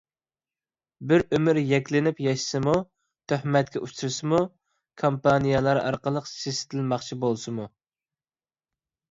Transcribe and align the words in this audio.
بىر 1.09 1.23
ئۆمۈر 1.37 1.59
يەكلىنىپ 1.71 2.21
ياشىسىمۇ، 2.27 2.73
تۆھمەتكە 3.33 3.83
ئۇچرىسىمۇ، 3.83 4.41
كامپانىيالار 5.03 5.81
ئارقىلىق 5.83 6.33
سېسىتىلماقچى 6.33 7.21
بولسىمۇ. 7.27 7.69